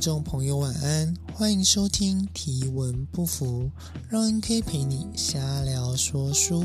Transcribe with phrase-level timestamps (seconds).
[0.00, 3.70] 众朋友晚安，欢迎收听提文不符，
[4.08, 6.64] 让 NK 陪你瞎聊说书。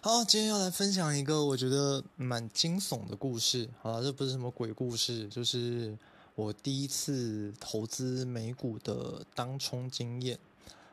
[0.00, 3.68] 好，今天要来分享一个我觉得蛮惊悚的故事。
[3.82, 5.94] 好了，这不是什么鬼故事，就是
[6.34, 10.38] 我第一次投资美股的当冲经验。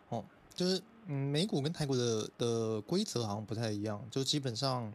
[0.10, 0.22] 哦，
[0.54, 4.94] 就是嗯，美股跟台股的的规则好像不太一样，就基本上。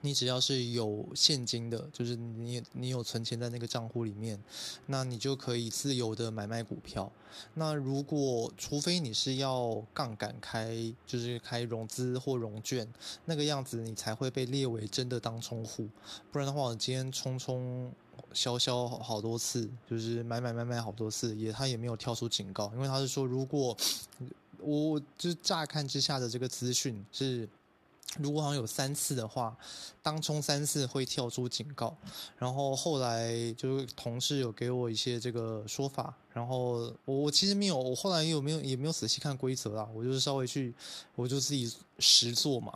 [0.00, 4.40] 你只要是有现金的，就是你你有存钱在那个账户里面，
[4.86, 7.10] 那你就可以自由的买卖股票。
[7.54, 12.86] 那如果除非你是要杠杆开，就是开融资或融券
[13.24, 15.88] 那个样子，你才会被列为真的当冲户。
[16.30, 17.92] 不然的话，我今天冲冲
[18.32, 23.76] 消消好多次，就是买买买买好多次，也他也没有跳出警告，因为他是说，如果
[24.60, 27.48] 我就乍看之下的这个资讯是。
[28.16, 29.56] 如果好像有三次的话，
[30.02, 31.96] 当冲三次会跳出警告。
[32.38, 40.74] 然后后来就是同事有给我一些这个说法，然后我我其实没有，我后来有没有也没有仔细看规则啦，我就是稍微去，
[41.14, 42.72] 我就自己实做嘛。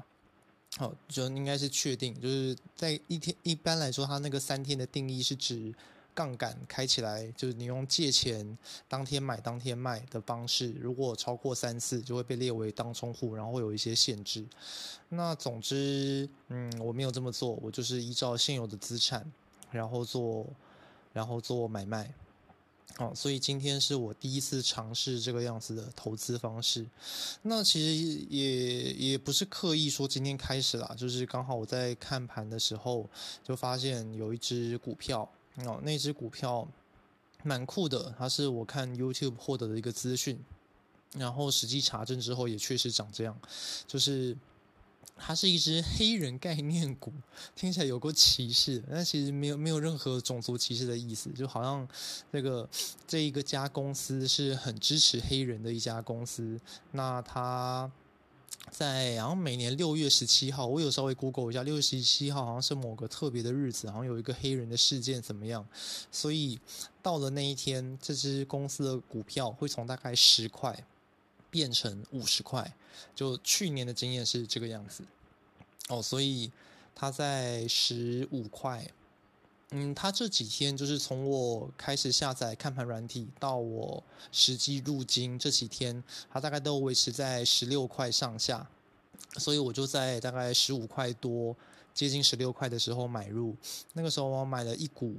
[0.77, 5.75] 好，就应该是确定，就是在一天一般来说，它那个三天的定义是指。
[6.15, 14.45] 杠杆开起来，就是你用借钱当天买当天卖的方式，如果超过三次，就会被列为当冲户，然后会有一些限制。
[15.09, 19.31] 那总之，嗯，我没有这么做，我就是依照现有的资产，
[19.71, 20.47] 然后做，
[21.13, 22.13] 然后做买卖。
[22.99, 26.87] 哦，所以今天是我第一次尝试这个样子的投资方式。
[27.41, 33.09] 那其实也也不是刻意说今天开始啦，就是刚好我在看盘的时候
[33.43, 35.27] 就发现有一只股票。
[35.57, 36.67] 哦，那只股票
[37.43, 40.43] 蛮酷的，它是我看 YouTube 获得的一个资讯，
[41.17, 43.39] 然后实际查证之后也确实长这样，
[43.87, 44.37] 就是
[45.17, 47.13] 它是一只黑人概念股，
[47.55, 51.87] 听起来有过歧视，但其实没有没有任何种族歧视的意思，就好像
[52.31, 52.69] 那个
[53.07, 56.59] 这一个家公司是很支持黑人的一家公司，
[56.93, 57.91] 那它。
[58.73, 65.65] 在然后每年六月十七号，我有稍微 Google 一下，六月十七号好像是某个特别的日子，好像有一个黑人的事件怎么样？
[66.11, 66.59] 所以
[67.03, 70.85] 到了那一天，这支公司的股票会从大概十块
[71.51, 72.75] 变成五十块，
[73.15, 75.05] 就去年的经验是这个样子。
[75.89, 76.51] 哦，所以
[76.95, 78.91] 它在十五块。
[79.75, 88.69] 嗯，他这几天就是从我开始下载看盘软体到我实际入金这几天，他大概都维持在十六块上下，
[89.39, 91.57] 所以我就在大概十五块多，
[91.95, 93.57] 接近十六块的时候买入。
[93.95, 95.17] 那个时候我买了一股，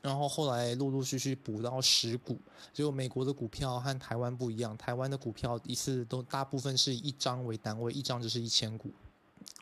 [0.00, 2.38] 然后后来陆陆续续补到十股。
[2.72, 8.92] 结果美国的股票和台湾不一样，台湾的股票一次都大部分是以一张为单位，一张就是一千股，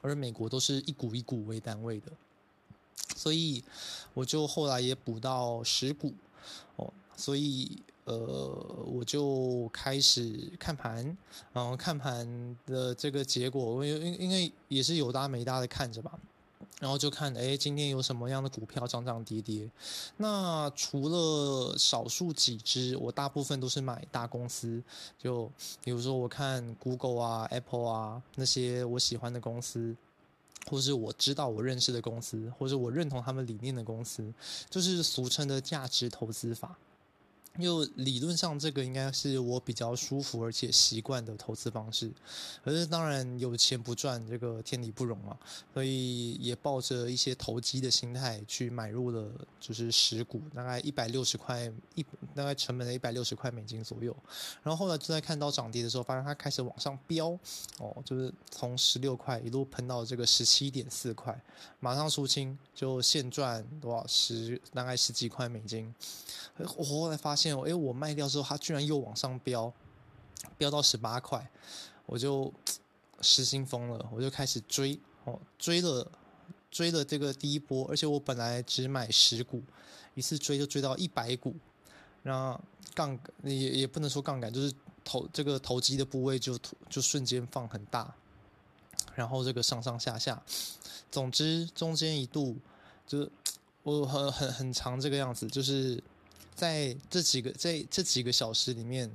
[0.02, 2.12] 而美国都是一股一股为单位的。
[3.16, 3.62] 所以
[4.14, 6.12] 我就后来也补到十股
[6.76, 7.70] 哦，所以
[8.04, 8.14] 呃
[8.86, 11.04] 我就开始看盘，
[11.52, 16.18] 然后看盘的这个结果，因为因为也是有搭没搭的看着吧，
[16.80, 19.70] 然后就看哎今天有什么样的股票涨涨跌跌。
[20.16, 24.82] 那除了少数几只，我大部分都是买大公司，
[25.18, 25.50] 就
[25.84, 29.94] 比如说我看 Google 啊、Apple 啊那些我喜欢的公司。
[30.70, 34.32] 或是我知道我认识的公司，或者我认同他们理念的公司，
[34.70, 36.78] 就是俗称的价值投资法。
[37.60, 42.10] 就理论上，这个应该是我比较舒服而且习惯的投资方式。
[42.64, 45.36] 可是当然有钱不赚，这个天理不容啊。
[45.72, 52.04] 所以也抱着一些投机的心态去买入了，就是十股，大概一百六十块，一
[52.34, 54.14] 大概成本的一百六十块美金左右。
[54.62, 57.28] 然后后来就在看到涨跌的时候，发现它开始往上飙，
[57.78, 61.40] 哦，就是从十六块一路喷到这个十七点四块，
[61.78, 65.94] 马上出清，就现赚多少十，大概十几块美金。
[66.76, 69.72] 我后来发现，哎，我卖掉之后，它居然又往上飙，
[70.56, 71.50] 飙到十八块，
[72.06, 72.52] 我就
[73.20, 76.10] 失心疯了，我就开始追，哦，追了
[76.70, 79.62] 追了这个第一波，而且我本来只买十股，
[80.14, 81.54] 一次追就追到一百股，
[82.22, 82.60] 然后
[82.94, 84.72] 杠也也不能说杠杆，就是
[85.04, 86.58] 投这个投机的部位就
[86.88, 88.14] 就瞬间放很大，
[89.14, 90.42] 然后这个上上下下，
[91.10, 92.56] 总之中间一度
[93.06, 93.30] 就是
[93.82, 96.02] 我很很很长这个样子，就是。
[96.60, 99.10] 在这几个在这几个小时里面，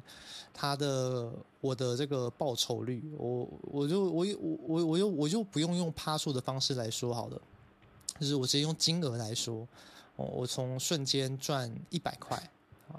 [0.51, 1.31] 他的
[1.61, 7.39] 我的这个报酬率，我我就我我我我又我就不用用趴数的方式来说好了，
[8.19, 9.67] 就是我直接用金额来说，
[10.15, 12.41] 哦，我从瞬间赚一百块，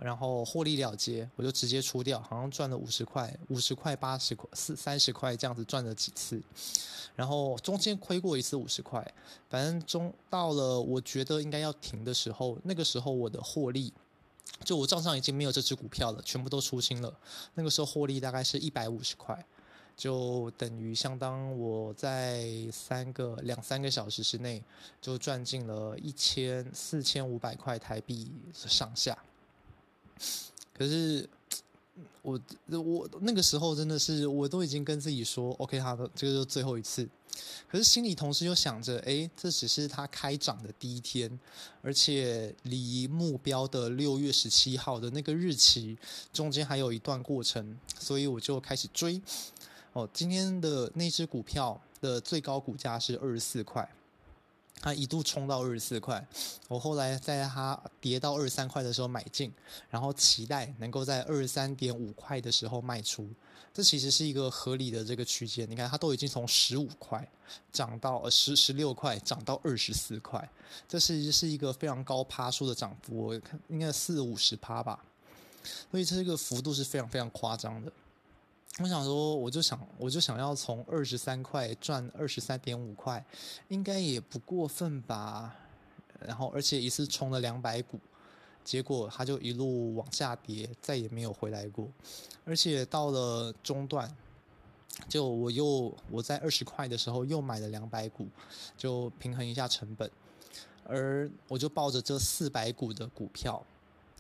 [0.01, 6.41] 然后获利了结，我就直接出掉，好像赚了五十块、五十块、八十块、四三十块这样子赚了几次，
[7.17, 9.05] 然后中间亏过一次五十块，
[9.51, 13.93] 反正中到了我觉得应该要停的时候，那个时候我的获利，
[14.65, 17.15] 就我账上已经没有这只股票了，全部都出清了，
[17.55, 19.45] 那个时候获利大概是一百五十块。
[19.97, 24.63] 就等于相当我在三个两三个小时之内
[25.01, 29.17] 就赚进了一千四千五百块台币上下。
[30.75, 31.27] 可是
[32.23, 37.09] 我我那个时候真的是我都已经跟自己说 OK，好的，这个就是最后一次。
[37.69, 41.39] 可是心里同时又想着，哎，这只是它开涨的第一天，
[41.83, 45.99] 而且离目标的六月十七号的那个日期
[46.33, 49.21] 中间还有一段过程，所以我就开始追。
[49.93, 53.87] 哦，今天的那只股票的最高股价是二十四块，
[54.81, 56.25] 它一度冲到二十四块。
[56.69, 59.53] 我后来在它跌到二十三块的时候买进，
[59.91, 63.29] 然后期待能够在二十三点五块的时候卖出。
[63.75, 65.69] 这其实是一个合理的这个区间。
[65.69, 67.29] 你看，它都已经从十五块
[67.71, 70.49] 涨到十十六块，涨到二十四块，
[70.89, 75.05] 这是是一个非常高趴数的涨幅，我看应该四五十趴吧。
[75.91, 77.93] 所以这个幅度是非常非常夸张的。
[78.83, 83.25] 我想说，我就想，我就想要从二十三块赚二十三点五块，
[83.69, 85.57] 应该也不过分吧。
[86.21, 87.99] 然后，而且一次冲了两百股，
[88.63, 91.89] 结果它就一路往下跌，再也没有回来过。
[92.45, 94.15] 而且到了中段，
[95.09, 98.29] 就我又我在二十块的时候又买了两百股，
[98.77, 100.11] 就平衡一下成本。
[100.85, 103.65] 而我就抱着这四百股的股票，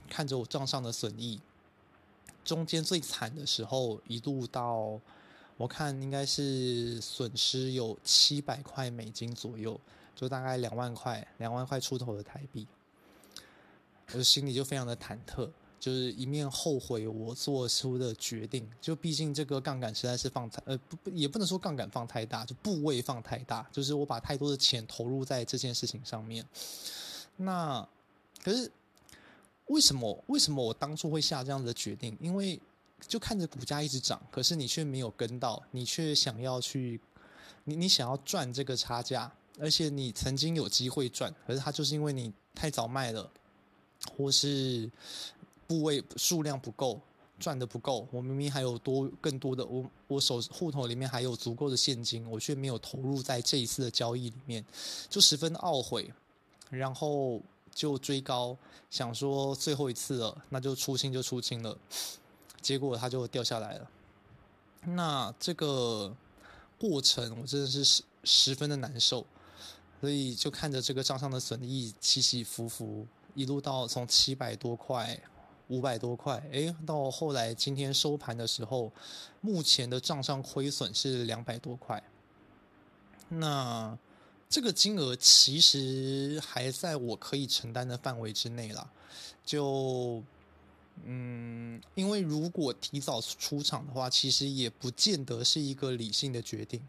[0.08, 1.38] 看着我账上的损益。
[2.46, 4.98] 中间最惨的时候，一度到
[5.56, 9.78] 我看应该是损失有七百块美金左右，
[10.14, 12.64] 就大概两万块，两万块出头的台币。
[14.12, 15.50] 我心里就非常的忐忑，
[15.81, 26.46] 就是一面后悔我做出的决定，就毕竟这个杠杆实在是放太呃不不也不能说杠杆放太大，就部位放太大，就是我把太多的钱投入在这件事情上面。
[27.37, 27.87] 那
[28.44, 28.70] 可是。
[29.66, 30.24] 为什么？
[30.28, 32.16] 为什么我当初会下这样的决定？
[32.20, 32.58] 因为
[33.08, 37.00] 就看着股价一直涨，可是你却没有跟到，你却想要去，
[37.64, 43.28] 你你想要赚这个差价，而且你曾经有机会赚，可是它就是因为你太早卖了，
[44.16, 44.88] 或是
[45.66, 47.00] 部位数量不够，
[47.40, 48.06] 赚的不够。
[48.12, 54.64] 我明明还有多更多的，我我手户头里面还有足够的现金，我却没有投入在这一次的交易里面，
[55.10, 56.12] 就十分懊悔，
[56.70, 57.42] 然后。
[57.76, 58.56] 就追高，
[58.88, 61.76] 想说最后一次了，那就出清就出清了，
[62.62, 63.90] 结果它就掉下来了。
[64.87, 66.17] 那这个
[66.78, 69.26] 过程我真的是十十分的难受，
[70.00, 75.20] 所以就看着这个账上的损益起起伏伏，一路到从七百多块、
[75.69, 78.90] 五百多块，诶，到后来今天收盘的时候，
[79.43, 82.02] 目前的账上亏损是两百多块。
[83.28, 83.99] 那。
[84.56, 88.90] 这个金额其实还在我可以承担的范围之内啦，
[89.44, 90.22] 就
[91.04, 96.80] 嗯，因为如果提早出场的话，其实也不见得是一个理性的决定，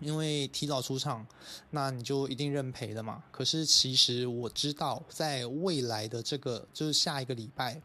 [0.00, 1.26] 因为提早出场，
[1.70, 3.24] 那你就一定认赔了嘛。
[3.32, 7.82] 可是其实我知道，在未来的这个就是下一个礼拜，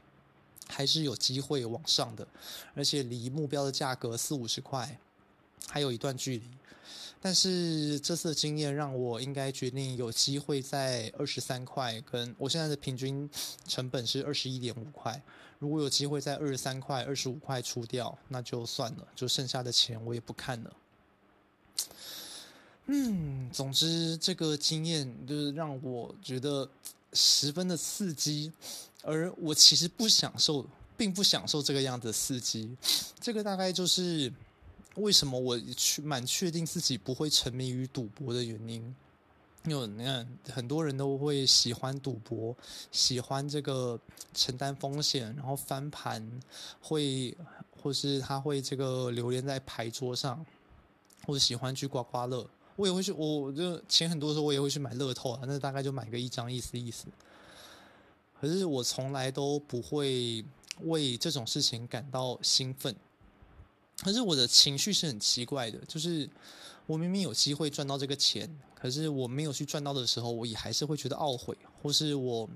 [0.68, 2.28] 还是有机会往上的，
[2.76, 5.00] 而且离目标的价格四五十块
[5.68, 6.44] 还有一段距离。
[7.26, 13.30] 但是这次的经验让我应该决定有机会在二十三块，跟我现在的平均
[13.66, 15.24] 成本是二十一点五块。
[15.58, 20.74] 如果有机会在二十三块、二十五块出掉，那就算了，就剩下的钱我也不看了。
[22.88, 26.70] 嗯，总之这个经验就是让我觉得
[27.14, 28.52] 十分的刺激，
[29.02, 30.66] 而我其实不享受，
[30.98, 32.76] 并不享受这个样子的刺激。
[33.22, 34.30] 这个大概就是。
[34.96, 38.96] 为什么我去蛮确定自己不会沉迷于赌博的原因？
[39.66, 42.56] 因为你看，很多人都会喜欢赌博，
[42.92, 43.98] 喜欢这个
[44.34, 46.30] 承担风险，然后翻盘，
[46.82, 47.36] 会
[47.82, 50.46] 或是他会这个流连在牌桌上，
[51.26, 52.46] 或者喜欢去刮刮乐。
[52.76, 57.06] 我也会去，我就钱很多的时候，我也会去买乐透啊，那大概就买个一张意思意思。
[58.42, 60.44] 可是我从来都不会
[60.82, 62.94] 为这种事情感到兴奋。
[64.04, 66.30] 可是我的情绪是很奇怪的，就是
[66.86, 72.50] 我明明有机会赚到这个钱，可是我没有去赚到的时候，我也还是会觉得懊悔，或是我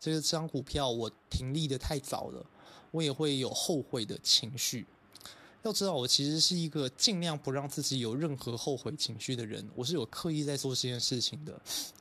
[0.00, 2.44] 这个这张股票我停利的太早了，
[2.90, 4.84] 我也会有后悔的情绪。
[5.62, 9.66] 要知道，我其实是一个尽量不让自己有任何后悔情绪的人。
[9.74, 11.58] 我是有刻意在做这件事情的。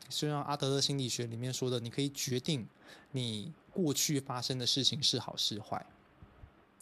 [0.09, 2.67] 就像阿德勒心理学里面说的，你可以决定
[3.11, 5.85] 你过去发生的事情是好是坏。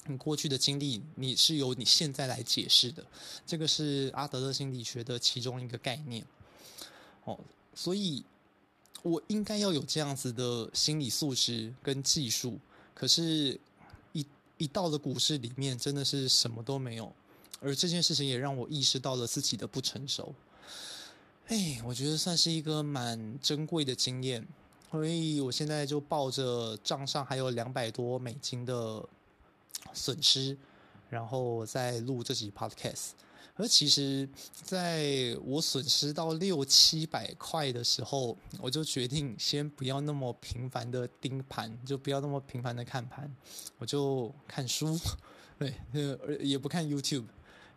[0.08, 3.06] 你过去的经历，你是由你现在来解释的。
[3.46, 6.26] 这个是阿德勒心理学的其中一个概念。
[7.26, 7.40] 哦，
[7.76, 8.24] 所以
[9.04, 12.58] 我应该要有这样子的心理素质跟技术。
[12.94, 13.60] 可是，
[14.14, 14.26] 一
[14.58, 17.14] 一到了股市里面，真的是什么都没有。
[17.60, 20.34] 而这件事情也让我意识到了自己的不成熟。
[21.48, 24.48] 哎，我觉得算是一个蛮珍贵的经验。
[24.90, 29.08] 所以我现在就抱着账上还有两百多美金的
[29.94, 30.58] 损失，
[31.10, 33.10] 然后再录这集 podcast。
[33.58, 43.30] 而其实，在我损失到六七百块的时候，我就决定先不要那么频繁的盯盘，就不要那么频繁的看盘，
[43.78, 44.98] 我就看书，
[45.60, 47.26] 对，呃也不看 YouTube，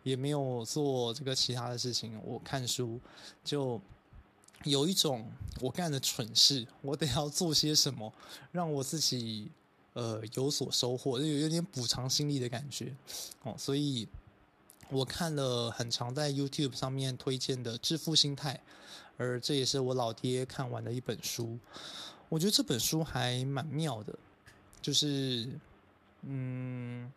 [0.01, 2.99] 也没有做这个其他的事情，我看书，
[3.43, 3.79] 就
[4.63, 8.11] 有一种我干的蠢事，我得要做些什么，
[8.51, 9.51] 让我自己
[9.95, 12.95] 呃有所收获，就有有点补偿心理的感觉，
[13.41, 14.07] 哦，所以。
[14.91, 18.53] 我看了很常在 YouTube 上面推荐的《致富心态》，
[19.17, 21.57] 而这也是我老爹看完的一本书。
[22.29, 24.15] 我觉得这本书还蛮妙的，
[24.83, 25.49] 就是，
[26.21, 27.11] 嗯，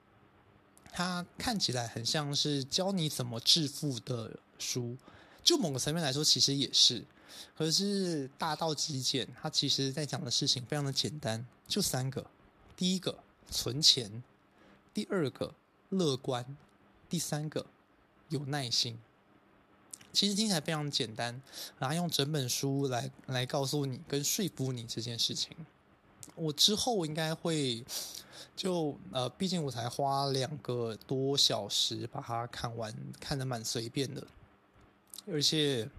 [0.91, 4.97] 它看起来很像是教你怎么致富的书，
[5.45, 7.05] 就某个层面来说，其实也是。
[7.55, 12.25] 可是大道极简，它其实在讲的事情非常的简单，就三个：
[12.79, 13.19] 第一个
[13.51, 14.23] 存钱，
[14.95, 15.53] 第二个
[15.89, 16.57] 乐观。
[17.09, 17.67] 第三个，
[18.29, 18.97] 有耐心。
[20.13, 21.43] 其实听起来非常简单，
[21.81, 25.57] 然后用整本书来来告诉你跟说服你这件事情。
[26.37, 27.85] 我之后应该会
[28.55, 34.25] 就呃，毕竟我才花两个多小时把它看完，看得蛮随便的，
[35.27, 35.91] 而且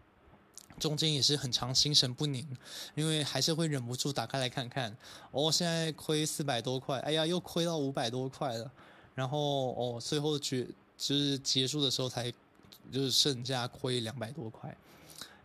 [0.79, 2.48] 中间也是很常心神不宁，
[2.95, 4.95] 因为还是会忍不住打开来看看。
[5.31, 8.71] 哦，现在亏四百多块，哎呀，又亏到五百多块了。
[9.13, 10.65] 然后哦，最后觉。
[11.01, 12.29] 就是结束的时候才，
[12.91, 14.75] 就是剩下亏两百多块，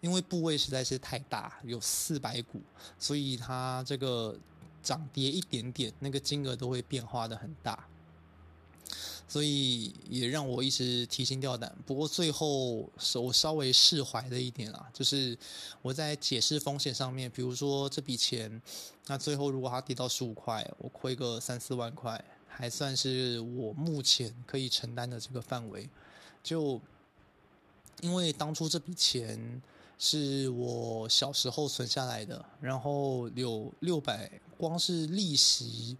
[0.00, 2.60] 因为部位实在是太大，有四百股，
[2.98, 4.36] 所以它这个
[4.82, 7.86] 涨跌一点点，那个金额都会变化的很大，
[9.26, 11.74] 所以也让我一直提心吊胆。
[11.86, 15.36] 不过最后我稍微释怀了一点啊，就是
[15.82, 18.62] 我在解释风险上面，比如说这笔钱，
[19.06, 22.24] 那最后如果它跌到十五块，我亏个三四万块。
[22.56, 25.90] 还算是我目前可以承担的这个范围，
[26.40, 26.80] 就
[28.00, 29.60] 因为当初这笔钱
[29.98, 35.96] 是我小时候存下来的，然后有六百，光是利息，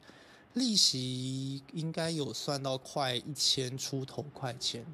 [0.54, 4.84] 利息应该有算到快一千出头块钱，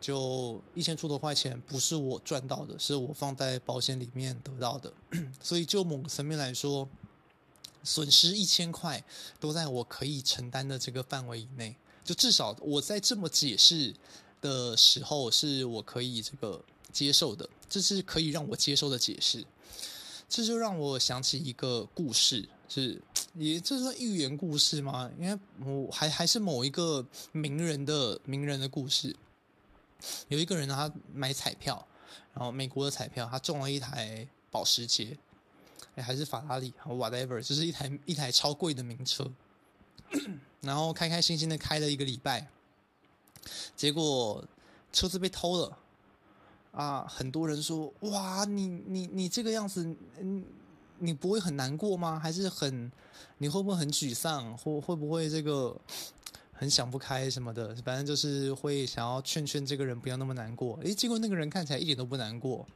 [0.00, 4.92] 就一千出头块钱不是我赚到的，是我放在保险里面得到的，
[5.40, 6.88] 所以就某个层面来说。
[7.86, 9.04] 损失一千块
[9.38, 13.94] 都在我可以承担的这个范围以内，就至少我在这么解释
[14.40, 19.44] 的时候是我可以这个接受的，这是可以让我接受的解释。
[20.30, 22.98] 这就让我想起一个故事，是
[23.34, 25.10] 也这算寓言故事吗？
[25.18, 29.14] 因为我还还是某一个名人的名人的故事。
[30.28, 31.86] 有一个人他买彩票，
[32.32, 35.16] 然后美国的彩票，他中了一台保时捷。
[35.96, 39.30] 还是法拉利，whatever，就是一台一台超贵的名车，
[40.60, 42.48] 然后开开心心的开了一个礼拜，
[43.76, 44.44] 结果
[44.92, 45.78] 车子被偷了，
[46.72, 49.84] 啊，很多人说，哇，你你你这个样子，
[50.18, 50.44] 嗯，
[50.98, 52.18] 你不会很难过吗？
[52.18, 52.90] 还是很，
[53.38, 55.76] 你会不会很沮丧，或会不会这个
[56.52, 57.74] 很想不开什么的？
[57.84, 60.78] 反正就是会想要劝劝这个人不要那么难过。
[60.82, 62.66] 诶，结果那个人看起来一点都不难过，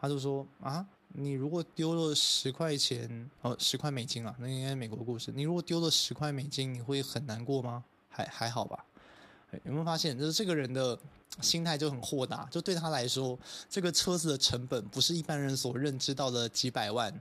[0.00, 0.86] 他就说啊。
[1.12, 5.32] 你如果丢了十块钱，哦，十块美金啊，那应该美国故事。
[5.34, 7.82] 你如果丢了十块美金，你会很难过吗？
[8.08, 8.84] 还还好吧？
[9.64, 10.96] 有没有发现，就是这个人的
[11.40, 17.12] 心态就很豁达，就对他来说，这个车子的成本不是一般人所认知到的几百万，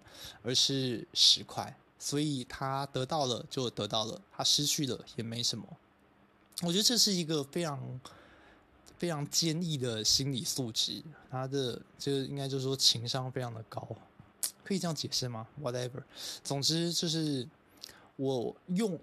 [0.43, 5.65] 而是十块，所以他得到了就得到了，他失去了也没什么。
[6.61, 7.99] 我觉得这是一个非常。
[8.97, 11.01] 非常坚毅的心理素质，
[11.31, 13.87] 他的就应该就是说情商非常的高，
[14.61, 16.03] 可以这样解释吗？Whatever，
[16.43, 17.47] 总之就是
[18.17, 18.99] 我用，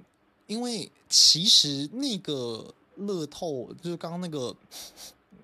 [0.46, 4.54] 因为其实那个乐透就是刚刚那个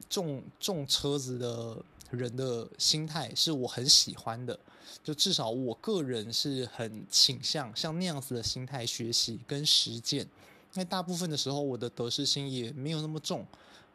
[0.09, 1.77] 中中车子的
[2.11, 4.59] 人的心态是我很喜欢的，
[5.03, 13.47] 就至少我个人是很倾向像那样子的心态学习跟实践，因为大部分的时候我的得失心也没有那么重。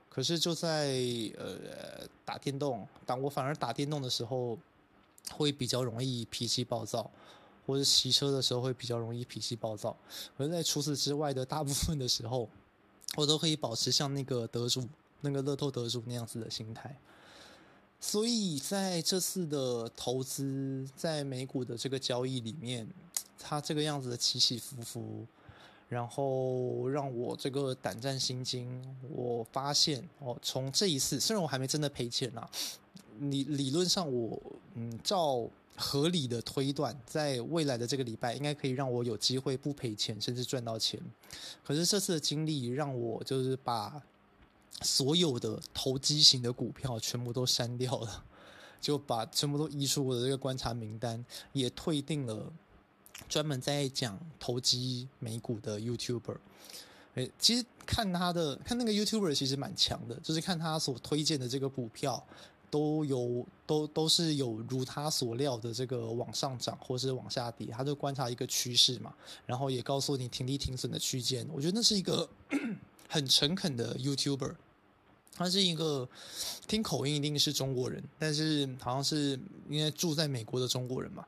[0.09, 0.95] 可是就在
[1.37, 4.57] 呃打电动，但我反而打电动的时候
[5.31, 7.11] 会比较容易脾气暴躁，
[7.67, 9.95] 或者骑车的时候会比较容易脾气暴躁。
[10.35, 12.49] 而在除此之外的大部分的时候，
[13.17, 14.87] 我都可以保持像那个得主、
[15.21, 16.95] 那个乐透得主那样子的心态。
[17.99, 22.87] 所以在这次的投资在美股的这个交易里面，
[23.39, 25.25] 它这个样子的起起伏伏。
[25.89, 28.83] 然后让我这个胆战心惊。
[29.09, 32.45] 我发现哦，从这一次，虽然我还没真的赔钱呐，
[33.19, 34.37] 理理论上我
[34.75, 35.47] 嗯，照
[35.77, 40.99] 合理的推断，在未来的这个礼拜，应该可以让我有机会不赔钱，甚至赚到钱。
[41.63, 44.01] 可是这次的经历让我就是把
[44.81, 48.25] 所有的投机型的股票全部都删掉了，
[48.81, 52.51] 就把全部都移出我的这个观察名单，也退订了。
[53.27, 56.37] 专门在讲投机美股的 YouTuber，
[57.15, 62.23] 诶，其实看他的看那个 YouTuber 其实蛮强的，就是看他所推荐的这个股票
[62.69, 69.13] 都有都都是有如他所料的这个往上涨或是往下跌，他就观察一个趋势嘛，
[69.45, 71.47] 然后也告诉你停利停损的区间。
[71.51, 72.29] 我觉得那是一个
[73.07, 74.55] 很诚恳的 YouTuber，
[75.33, 76.07] 他是一个
[76.67, 81.25] 听口音一定是中国人，但是好像是因为住在美国的中国人嘛。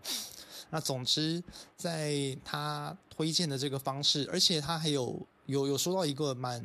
[0.71, 1.43] 那总之，
[1.75, 6.63] 在他推荐的这个方式，而且他还有有有说到一个蛮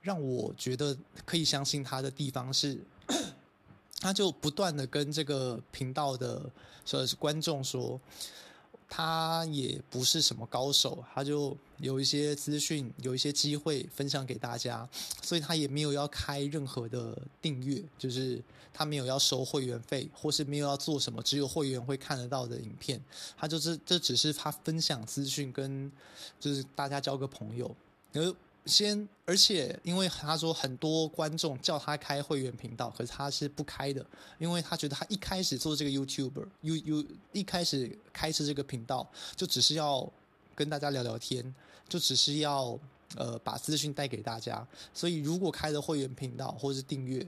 [0.00, 2.78] 让我觉得可以相信他的地方是，
[4.00, 6.50] 他就不断的跟这个频道的
[6.84, 8.00] 说是观众说。
[8.88, 14.88] 他也不是什么高手，他就有一些资讯，有一些机会分享给大家，
[15.20, 18.40] 所以他也没有要开任何的订阅，就是
[18.72, 23.02] 他没有要收会员费，或是没有要做什么只有会员会看得到的影片，
[23.36, 25.90] 他就是这只是他分享资讯跟
[26.38, 27.74] 就是大家交个朋友，
[28.66, 34.04] 先，而且因为他说很多观众叫他开会员频道，可是他是不开的，
[34.38, 40.10] 因为他觉得他一开始做这个 YouTuber，U U 一开始开设这个频道就只是要
[40.54, 41.54] 跟大家聊聊天，
[41.88, 42.78] 就只是要
[43.16, 47.24] 呃把资讯带给大家，所以如果开了会员频道或是订阅，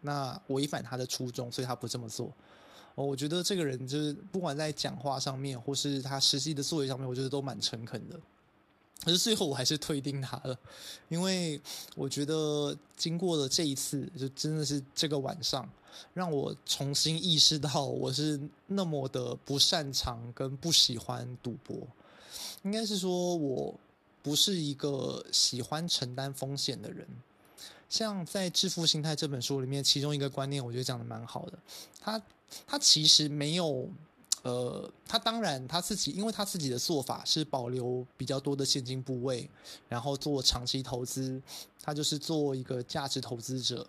[0.00, 2.32] 那违反他的初衷，所以他不这么做。
[2.94, 8.20] 哦，我觉得这个人就是不管在讲话上面或是他实际的作为上面，我觉得都蛮诚恳的。
[9.04, 10.56] 可是最后我还是退订他了，
[11.08, 11.60] 因为
[11.96, 15.68] 我觉得经过了这一次，就真的是这个晚上，
[16.14, 21.76] 让我重新意识到我是那么的不擅长跟不喜欢赌博。
[22.62, 23.74] 应该是说我
[24.22, 27.04] 不是一个喜欢承担风险的人。
[27.88, 31.58] 像在《致富心态》这本书里面，其中一个观念我觉得讲得蛮好的，
[32.00, 32.22] 他
[32.66, 33.90] 他其实没有。
[34.42, 39.48] 呃，他当然他自己，因为他自己的做法是保留比较多的现金部位，
[39.88, 41.40] 然后做长期投资。
[41.80, 43.84] 他就是做一个价值投资者，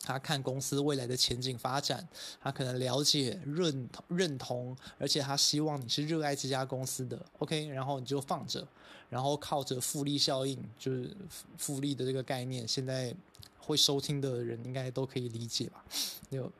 [0.00, 2.08] 他看公司未来的前景发展，
[2.40, 7.24] 他可能了解、认、认同，而且他希望你是热爱这家公司的。
[7.38, 8.66] OK，然后你就放着，
[9.08, 11.16] 然后靠着复利效应，就是
[11.58, 13.14] 复利的这个概念，现在
[13.58, 15.84] 会收听的人应该都可以理解吧？
[16.30, 16.52] 有。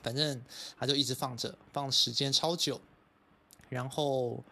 [0.00, 0.40] 反正
[0.78, 2.80] 他就一直放着，放时间超久，
[3.68, 4.42] 然后，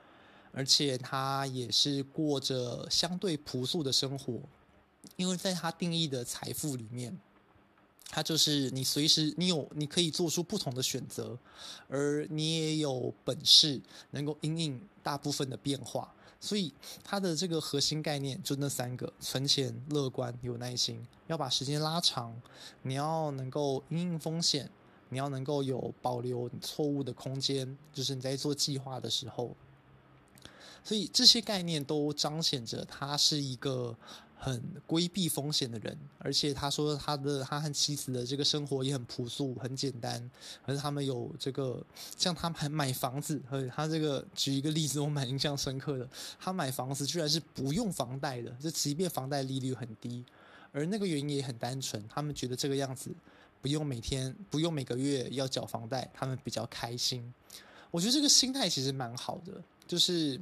[0.52, 4.40] 而且他也是过着相对朴素的生活，
[5.16, 7.18] 因为在他定义的财富里面，
[8.08, 11.38] 他就是你随时你有你可以做出不同的选择，
[11.88, 16.72] 而你也有本事能够因应大部分的变化，所以
[17.02, 22.40] 他的这个核心概念就那三个：存钱、乐观、有耐心，要把时间拉长，
[22.82, 24.70] 你要能够因应风险。
[25.10, 29.54] 你要能够有保留错误的空间，就是你在做计划的时候，
[30.82, 33.94] 所以这些概念都彰显着他是一个
[34.38, 35.98] 很规避风险的人。
[36.18, 40.30] 而且他说他的他和妻子的这个生活也很朴素、很简单。
[40.64, 41.84] 可是他们有这个，
[42.16, 46.08] 像他还买房子，和他这个举一个例子，我蛮印象深刻的。
[46.38, 50.24] 他买房子居然是不用房贷的，就即便房贷利率很低，
[50.72, 53.10] 而那个原因也很单纯，他们觉得这个样子。
[53.60, 57.32] 不用每天，不用每个月要缴房贷，他们比较开心。
[57.90, 59.52] 我觉得这个心态其实蛮好的，
[59.86, 60.40] 就是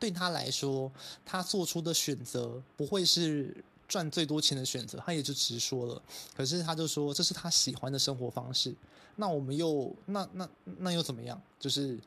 [0.00, 0.90] 对他来说，
[1.24, 6.02] 他做出的选择不会是赚最多钱的选择，他也就直说了。
[6.36, 8.74] 可是他就说这是他喜欢的生活方式。
[9.14, 11.40] 那我们又那那那又怎么样？
[11.58, 11.98] 就是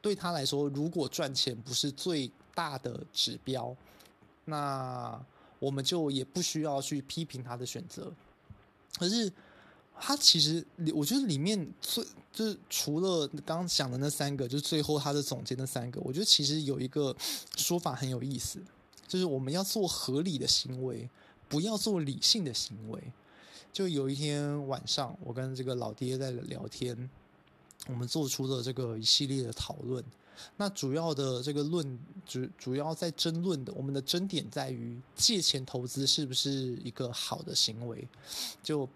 [0.00, 3.74] 对他来说，如果赚钱不是最大的指标，
[4.44, 5.20] 那
[5.58, 8.12] 我们就也不需要去批评他的选择。
[8.98, 9.32] 可是，
[9.98, 17.14] 他其实，我觉得里面最就是除了刚刚讲的那三个，就是最后他的总结那三个，我觉得其实有一个
[17.56, 18.58] 说法很有意思，
[19.06, 21.08] 就是我们要做合理的行为，
[21.48, 23.12] 不要做理性的行为。
[23.72, 27.08] 就有一天晚上，我跟这个老爹在聊天，
[27.86, 30.04] 我们做出了这个一系列的讨论。
[30.56, 38.06] 那主要的这个论主主要在争论的，我们的争点在于借钱投资是不是一个好的行为？
[38.62, 38.88] 就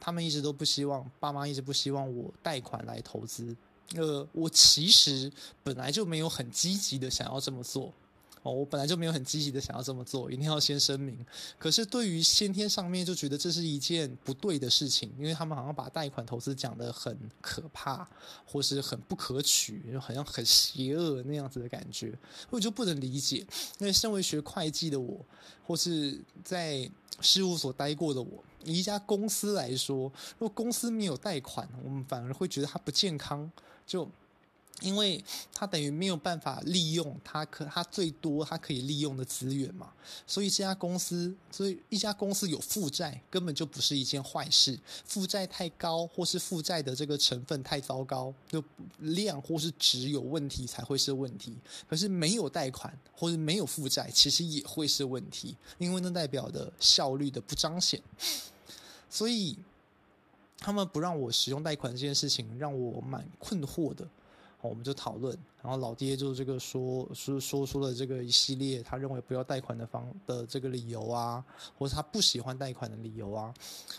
[0.00, 3.56] 他们一直都不希望，爸妈一直不希望我贷款来投资。
[3.94, 5.30] 呃，我其实
[5.62, 7.92] 本来就没有很积极的想要这么做。
[8.42, 11.24] 哦，我本来就没有很积极的想要这么做，一定要先声明。
[11.58, 18.04] 可是对于先天上面就觉得这是一件不对的事情，因为他们好像把贷款投资讲得很可怕，
[18.44, 22.12] 或是很不可取，好像很邪恶那样子的感觉，
[22.50, 23.46] 我就不能理解。
[23.78, 25.24] 因为身为学会计的我，
[25.64, 33.48] 或是在事务所待过的我，以一家公司来说，如果公司没有贷款，我们反而会觉得它不健康，
[33.86, 34.10] 就。
[34.82, 35.22] 因为
[35.54, 39.92] 他等于没有办法利用他可他最多他可以利用的资源嘛，
[40.26, 44.78] 所以这家公司，所以一家公司有负债根本就不是一件坏事。
[45.04, 48.62] 负债太高，或是负债的这个成分太糟糕，就
[48.98, 51.56] 量或是值有问题才会是问题。
[51.88, 58.00] 可是没有贷款或者没有负债，其实也会是问题，因为那代表的效率的不彰显。
[59.08, 59.56] 所以
[60.58, 64.08] 他们不让我使用贷款这件事情，让我蛮困惑的。
[64.68, 71.44] 我们就讨论，然后老爹就这个说说说出了这个一系列他认为不要贷款的方的这个理由啊，
[71.78, 73.52] 或者他不喜欢贷款的理由啊。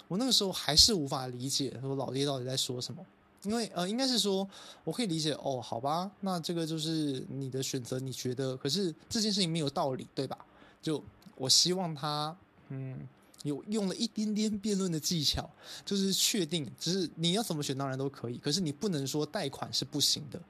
[0.07, 3.05] 我那个时候还是无法理解，说老爹到底在说什么？
[3.43, 4.47] 因为呃，应该是说
[4.83, 8.55] 我可以理解哦，好吧，那这个就是你的选择，你觉得？
[8.55, 10.37] 可是这件事情没有道理，对吧？
[10.81, 11.03] 就
[11.35, 12.35] 我希望他
[12.69, 13.07] 嗯。
[13.43, 15.49] 有用了一点点辩论的技巧，
[15.85, 20.41] 就是确定，只是你要怎么选当然都可以，可是你不能说贷款是不行的。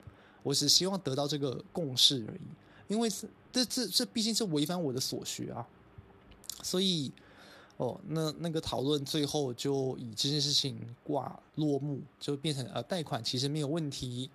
[0.44, 2.42] 我只希望得到这个共识而已，
[2.88, 3.10] 因为
[3.52, 5.66] 这这这毕竟是违反我的所学啊。
[6.62, 7.12] 所以，
[7.78, 14.30] 哦，那那个讨论最后就以这件事情挂落幕，就变成呃贷款其实没有问题。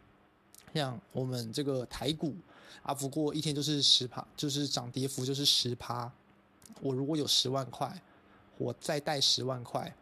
[0.74, 2.34] 像我们这个台股
[2.82, 6.10] 啊，不过一天就是十趴，就是涨跌幅就是十趴。
[6.80, 8.02] 我如果有十万块。
[8.58, 9.94] 我再贷十万块，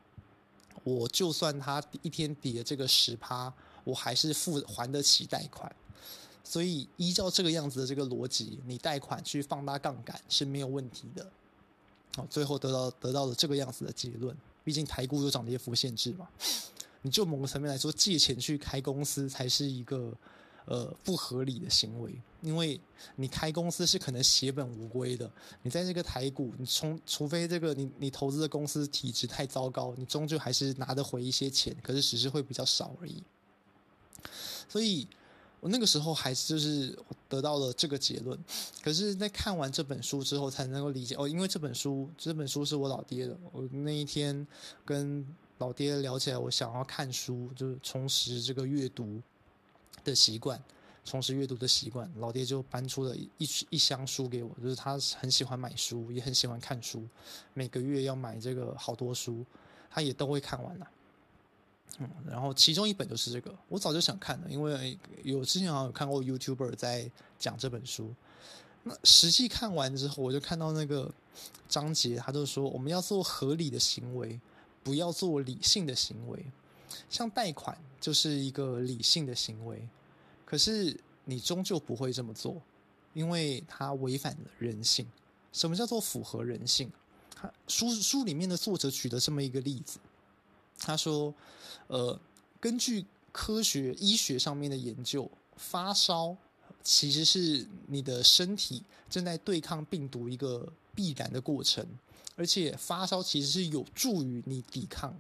[0.83, 3.53] 我就算他一天跌这个十趴，
[3.85, 5.71] 我还是付还得起贷款。
[6.42, 11.31] 所以依照这个样子的这个逻辑，你贷款去放大杠杆是没有问题的。
[12.16, 14.37] 好，最后得到得到了这个样子的结论。
[14.64, 16.29] 毕竟台股有涨跌幅限制嘛，
[17.03, 20.12] 你就某个层面来说，借钱去开公司才是一个。
[20.67, 22.81] 呃，不合理的行为，因为
[23.15, 25.31] 你开公司是可能血本无归的。
[25.63, 33.23] 你在这个台股，你从除非这个你你投资的公司体质太糟糕，你终究还是拿得回一些钱，可是只是会比较少而已。
[34.69, 35.07] 所以
[35.61, 36.99] 我那个时候还是就是
[37.29, 38.37] 得到了这个结论。
[38.83, 43.39] 可是，在看完这本书之后，才能够理解哦，因为这本书这本书是我老爹的。
[43.53, 44.45] 我那一天
[44.85, 45.25] 跟
[45.59, 49.23] 老爹聊起来，我想要看书，就是重拾这个阅读。
[50.11, 50.62] 的习惯，
[51.05, 57.07] 重拾阅读的习惯，老爹就搬出了一一箱书给我，就是他很喜欢买书，也很喜欢看书，
[57.55, 59.45] 每个月要买这个好多书，
[59.90, 60.90] 他也都会看完了。
[61.99, 68.14] 嗯，然后其中一本就是这个，我早就想看了，因为有之前好像有看过 YouTuber 在讲这本书。
[68.83, 71.12] 那实际看完之后，我就看到那个
[71.69, 74.38] 章节，他就说我们要做合理的行为，
[74.85, 76.45] 不要做理性的行为。
[77.09, 79.88] 像贷款就是一个理性的行为，
[80.45, 82.62] 可是你终究不会这么做，
[83.14, 85.05] 因为它违反了人性。
[85.53, 86.88] 什么叫做符合人性？
[87.66, 89.99] 书书里面的作者举的这么一个例子，
[90.79, 91.35] 他说
[91.88, 92.16] ：“呃，
[92.61, 96.37] 根据科学医学上面的研究，发烧
[96.85, 101.85] 其实是你的身体正在对抗病毒一个必然的过程，
[102.37, 105.12] 而且发烧其实是有助于你抵抗。”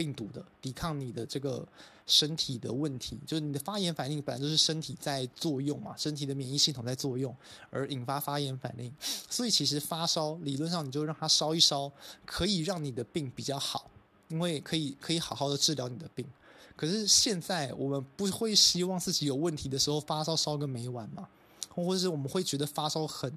[0.00, 1.62] 病毒的抵抗你的这个
[2.06, 7.36] 身体的问题，就是你的发炎反应本来就是身体在作用嘛，身体的免疫系统在作用
[7.68, 8.90] 而引发发炎反应，
[9.28, 11.92] 所以其实发烧理论上你就让它烧一烧，
[12.24, 13.90] 可以让你的病比较好，
[14.28, 16.26] 因为可以可以好好的治疗你的病。
[16.74, 21.28] 可是现在我们不会希望自己有问题的时候发烧烧个没完嘛，
[21.68, 23.30] 或者是我们会觉得发烧很。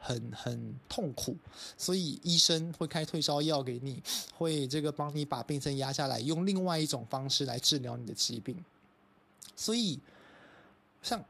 [0.00, 1.36] 很很痛苦，
[1.76, 4.02] 所以医生会开退烧药给你，
[4.34, 8.56] 会这个帮你把病症压下来，用另外一种方式来治疗你的疾病。
[9.54, 10.00] 所以，
[11.02, 11.22] 像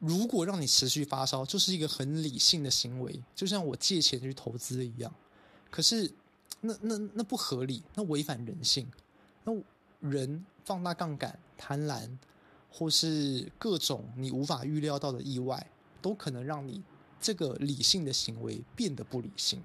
[0.00, 5.14] 如果让你持续发烧，就是一个很理性的行为，就像我借钱去投资一样。
[5.70, 6.10] 可是，
[6.60, 8.86] 那那那不合理，那违反人性。
[9.44, 9.52] 那
[10.00, 12.10] 人放大杠杆、贪婪，
[12.68, 15.64] 或是各种你无法预料到的意外，
[16.02, 16.82] 都可能让你。
[17.20, 19.62] 这个理性的行为变得不理性，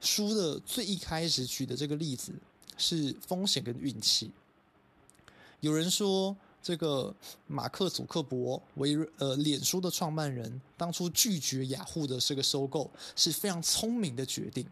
[0.00, 2.32] 书的最一开始举的这个例子
[2.76, 4.30] 是风险跟运气。
[5.60, 7.14] 有人说，这个
[7.46, 14.66] 马克·祖克伯为呃脸书的创办人，当初拒绝雅虎的这个收购是非常聪明的决定。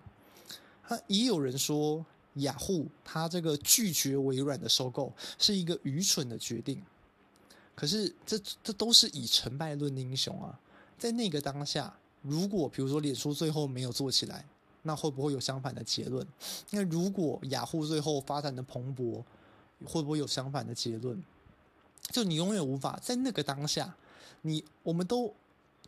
[0.87, 6.83] 他也有人说，雅虎他这个拒绝微软的收购是一个愚蠢的决定。
[7.75, 10.59] 可是这这都是以成败论英雄啊！
[10.98, 14.44] 在那个当下，如果比如说脸书最后没有做起来，
[14.82, 16.26] 那会不会有相反的结论？
[16.70, 19.22] 那如果雅虎最后发展的蓬勃，
[19.85, 21.22] 会不会有相反的结论？
[22.11, 23.94] 就你永远无法在那个当下，
[24.42, 25.35] 你我们都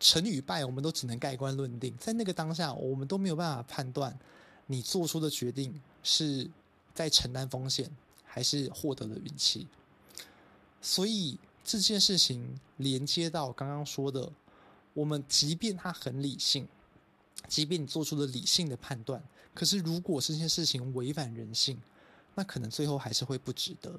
[0.00, 1.96] 成与败，我们都只能盖棺论定。
[1.96, 4.18] 在那个当下，我们都没有办法判断
[4.66, 6.50] 你做出的决定是
[6.92, 7.88] 在承担风险，
[8.24, 9.66] 还是获得了运气。
[10.82, 14.30] 所以这件事情连接到刚刚说的，
[14.98, 16.66] 我们即便他很理性，
[17.46, 19.22] 即便你做出了理性的判断，
[19.54, 21.78] 可是如果这件事情违反人性，
[22.34, 23.92] 那可能最后还是会不值得。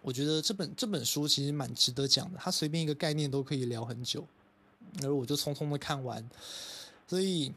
[0.00, 4.26] 我觉得这本这本书其实蛮值得讲的，它随便一个概念都可以聊很久，
[5.02, 6.26] 而我就匆匆的看完，
[7.06, 7.52] 所以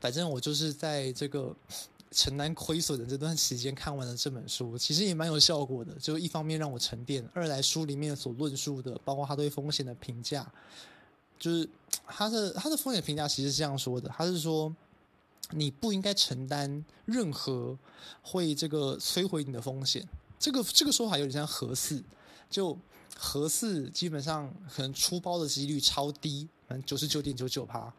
[0.00, 1.54] 反正我就是在这个
[2.10, 5.92] 承担亏损的这段时间看完了这本书，其实也蛮有效果的。
[5.94, 10.50] 就一方面让我沉淀，二来书里面所论述的，包括他对风险的评价，
[11.38, 11.68] 就是
[12.06, 14.74] 他的他的风险评价其实是这样说的，他是说
[15.50, 17.78] 你不应该承担任何
[18.22, 20.06] 会这个摧毁你的风险。
[20.38, 22.02] 这个这个说法有点像核四，
[22.48, 22.78] 就
[23.16, 27.92] 核四基本上可能出包的几率超低，反正九十九点九九趴。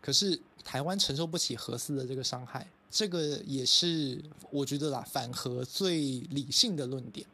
[0.00, 7.26] 可是台湾承受不起核四的这个伤害，这个也是我觉得啦，反核最理性的论点。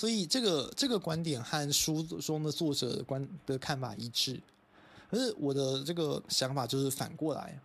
[0.00, 4.40] 所以这个这个观点和书中的作者观的看法一致。
[5.10, 7.60] 可是我的这个想法就是反过来，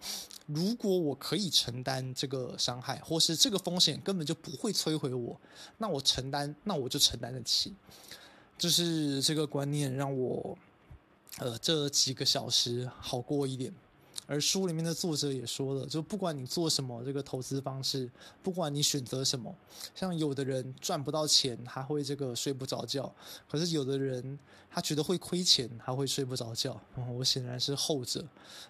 [0.46, 5.40] 如果我可以承担这个伤害，或是这个风险根本就不会摧毁我，
[5.78, 7.74] 那我承担，那我就承担得起。
[8.58, 10.58] 就是这个观念让我，
[11.38, 13.74] 呃，这几个小时好过一点。
[14.28, 18.10] 而书里面的作者也说了，就不管你做什么这个投资方式，
[18.42, 19.54] 不管你选择什么，
[19.94, 23.04] 像有的人赚不到钱，他会这个睡不着觉；
[23.50, 24.38] 可是有的人
[24.70, 26.80] 他觉得会亏钱，他会睡不着觉。
[27.16, 28.26] 我显然是后者，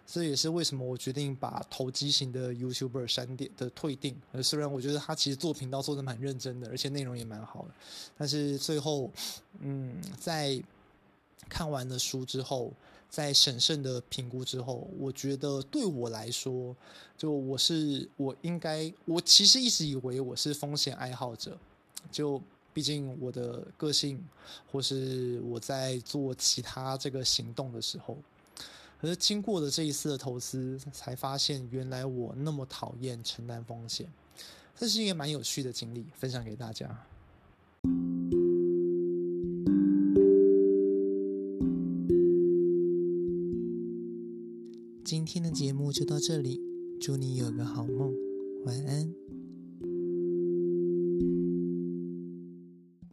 [0.06, 4.20] 这也是为什么我决定把投机型的 YouTuber 删点的退订。
[4.32, 7.70] 而虽然我觉得他其实做频道做得蛮认真的，而且内容也蛮好的，
[8.18, 9.10] 但是最后，
[9.60, 10.62] 嗯，在
[11.48, 12.74] 看完了书之后。
[13.15, 16.75] 在审慎的评估之后，我觉得对我来说，
[17.17, 21.58] 就我是我应该，我其实一直以为我是风险爱好者，
[22.12, 22.41] 就
[22.73, 24.21] 毕竟我的个性，
[24.69, 28.17] 或是我在做其他这个行动的时候，
[28.99, 34.06] 可是经过了这一次的投资，才发现原来我那么讨厌承担风险，
[34.75, 37.01] 这是一个蛮有趣的经历，分享给大家。
[45.26, 46.62] 今天的节目就到这里，
[47.00, 48.14] 祝你有个好梦，
[48.64, 49.12] 晚安。